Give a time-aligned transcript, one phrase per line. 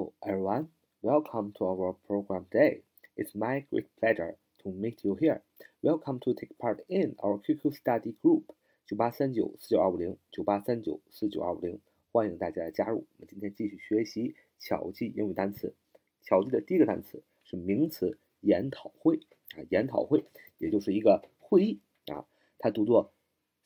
[0.00, 0.68] Hello, everyone.
[1.02, 2.80] Welcome to our program today.
[3.18, 5.42] It's my great pleasure to meet you here.
[5.82, 8.44] Welcome to take part in our QQ study group
[8.86, 11.78] 九八三九四九二五零九八三九四九二五零，
[12.12, 13.06] 欢迎大家的加入。
[13.18, 15.74] 我们今天继续学习巧记英语单词。
[16.22, 19.20] 巧记的第一个单词是名词研讨会
[19.54, 20.24] 啊，研讨会
[20.56, 22.24] 也就是一个会议啊，
[22.58, 23.12] 它读作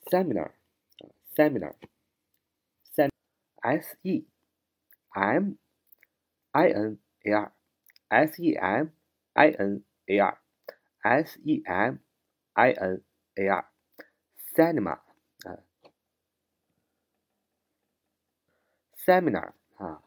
[0.07, 0.55] seminar 啊
[1.37, 4.27] ，seminar，sem，s e
[5.11, 5.53] m
[6.55, 7.53] In a r
[8.09, 8.93] s e m
[9.33, 10.39] i n a r
[11.03, 11.99] s e m
[12.55, 13.03] i n
[13.35, 13.69] a r
[14.55, 15.01] cinema
[15.45, 15.59] 啊
[18.97, 20.01] ，seminar 啊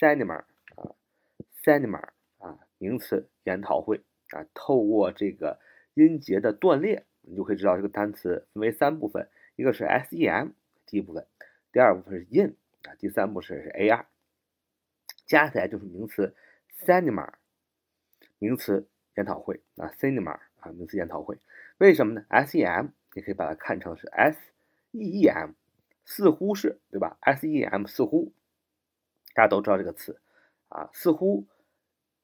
[0.00, 0.96] ，seminar 啊
[1.62, 4.44] ，seminar 啊，名词研讨会啊。
[4.52, 5.60] 透过这个
[5.94, 10.48] 音节的断裂，你就可以知道这个单词分为三部分，一个是 s e m
[10.86, 11.24] 第一部分，
[11.70, 14.08] 第二部分是 in 啊，第三部分是 a r，
[15.26, 16.34] 加起来就是名词
[16.84, 17.32] cinema。
[18.38, 21.38] 名词研讨会啊，cinema 啊，名词研讨会，
[21.78, 25.54] 为什么呢？S E M 你可以把它看成是 sem，
[26.04, 28.32] 似乎是对吧？S E M 似乎，
[29.34, 30.20] 大家都知道这个词
[30.68, 31.46] 啊，似乎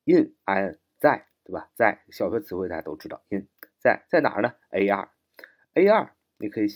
[0.05, 1.71] in I N 在对吧？
[1.75, 3.47] 在小学词汇大家都知道 in
[3.79, 5.09] 在在哪儿呢？A R
[5.75, 6.67] A R 你可以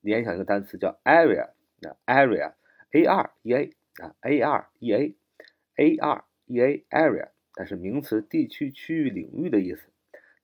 [0.00, 1.50] 联想一个单词叫 area
[1.82, 2.54] 啊，area
[2.92, 5.16] A R E A 啊，A R E A
[5.76, 7.30] A R E A area。
[7.56, 9.88] 但是名词地区、区域、领域的意思。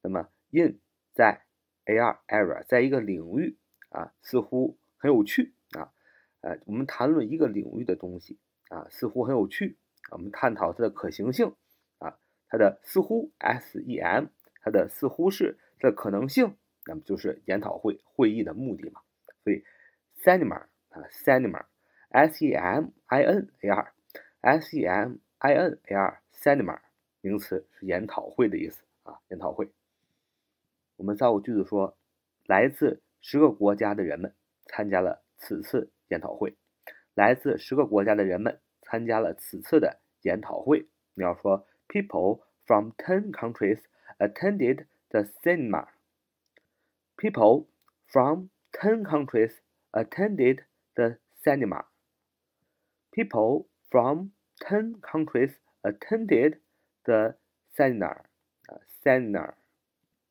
[0.01, 0.79] 那么，in
[1.13, 1.43] 在
[1.87, 3.59] ar area 在一个领域
[3.89, 5.93] 啊，似乎很有趣啊。
[6.41, 9.77] 呃，我们谈论一个领域的东西啊，似乎很有趣。
[10.13, 11.55] 我们探讨它的可行性
[11.99, 12.17] 啊，
[12.49, 14.29] 它的似乎 sem
[14.63, 19.01] 它的似乎是的可能性，那么就是研讨会会议的目的嘛。
[19.43, 19.65] 所以
[20.17, 21.65] cinema 啊 cinema
[22.11, 23.89] semina
[24.43, 26.81] seminar cinema。
[27.23, 29.69] 名词是研讨会的意思啊，研讨会。
[30.97, 31.97] 我们造个句子说，
[32.47, 34.35] 来自十个国家的人们
[34.65, 36.57] 参加了此次研讨会。
[37.15, 40.87] 来自十个国家的人们参加了此次的研讨会。
[41.15, 43.81] 你要说，People from ten countries
[44.19, 45.89] attended the cinema.
[47.17, 47.67] People
[48.07, 49.53] from ten countries
[49.93, 50.65] attended
[50.95, 51.85] the cinema.
[53.11, 53.70] People.
[53.91, 56.61] From ten countries attended.
[57.03, 57.37] The
[57.75, 58.25] seminar
[58.67, 59.55] 啊，seminar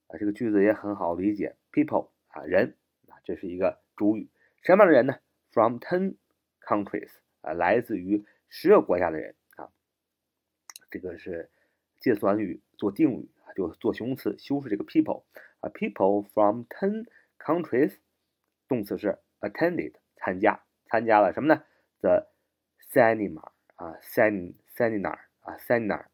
[0.05, 1.55] 啊，这个句子也很好理解。
[1.71, 2.75] People 啊，人
[3.07, 4.29] 啊，这是一个主语。
[4.61, 5.17] 什么样的人呢
[5.51, 6.17] ？From ten
[6.61, 7.09] countries
[7.41, 9.71] 啊，来自于十个国家的人啊。
[10.91, 11.49] 这个是
[11.99, 15.23] 介词短语做定语，就做形容词修饰这个 people
[15.61, 15.69] 啊。
[15.69, 17.07] People from ten
[17.39, 17.95] countries
[18.67, 21.63] 动词是 attended 参加，参加了什么呢
[22.01, 22.27] ？The
[22.91, 26.05] seminar 啊，sem seminar 啊，seminar。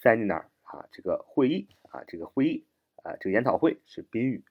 [0.00, 2.64] seminar 啊，这个会议啊，这个会议
[3.02, 4.44] 啊，这个研讨会是宾语。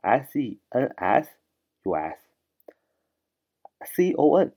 [0.00, 1.30] s e n s
[1.86, 1.94] u
[3.80, 4.52] s，c o n。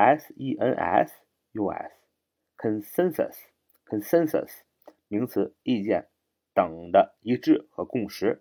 [0.00, 1.12] S E N S
[1.54, 4.60] U S，consensus，consensus，
[5.08, 6.06] 名词，意见
[6.54, 8.40] 等的一致和共识。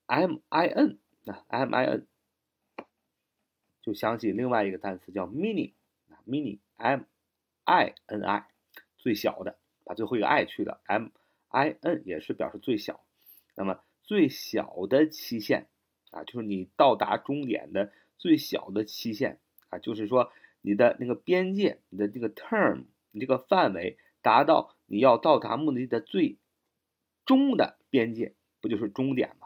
[0.06, 2.08] m i n 啊 m i n
[3.82, 5.74] 就想起另外一个单词叫 mini
[6.10, 7.06] 啊 mini m
[7.66, 8.48] i n i
[8.98, 11.10] 最小的，把最后一个 i 去掉，m
[11.50, 13.06] i n 也是表示最小。
[13.56, 15.68] 那么最小的期限
[16.12, 20.32] 啊，就是你到达终点的最小的期限啊，就是说
[20.62, 26.38] 你的那个边界，你的这个 term，你这个范围达到你要到达目的地的最
[27.26, 29.45] 终的边界，不就是终点吗？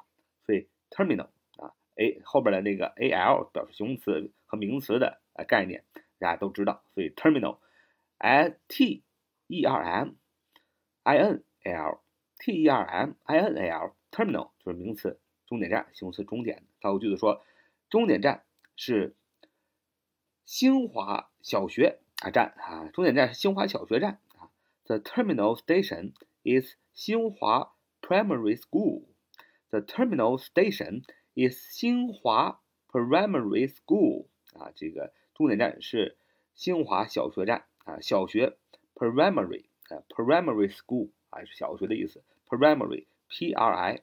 [0.50, 5.84] 所以 terminal 啊，a 后边的那个 a l 表示形容词和名词的呃概念，
[6.18, 6.82] 大家都知道。
[6.96, 9.04] 所以 terminal，i t
[9.46, 10.16] e r m
[11.04, 12.00] i n l
[12.40, 16.64] t e r m i n l terminal 就是名词，终点站，形容词终点。
[16.82, 17.44] 造个句子说，
[17.88, 18.44] 终点站
[18.76, 19.16] 是
[20.46, 24.50] 新华小学啊站啊，终点站是新华小学站啊。
[24.86, 26.14] The terminal station
[26.44, 29.04] is 新华 Primary School.
[29.70, 31.04] The terminal station
[31.36, 32.62] is 新华
[32.92, 34.28] Primary School.
[34.54, 36.18] 啊，这个终点站是
[36.56, 38.58] 新华小学站啊，小学
[38.96, 43.06] Primary 啊，Primary School 啊是小学的意思，Primary。
[43.32, 44.02] P R I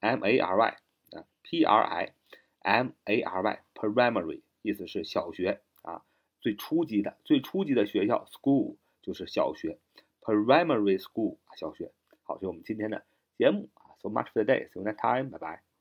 [0.00, 0.76] M A R Y
[1.12, 2.14] 啊，P R I
[2.60, 6.02] M A R Y，primary 意思是小学啊，
[6.40, 9.78] 最初级的最初级的学校，school 就是小学
[10.22, 11.92] ，primary school 小学。
[12.22, 13.04] 好，所以我们今天的
[13.36, 13.68] 节目
[14.04, 15.73] ，so much for the day，see you next time，拜拜。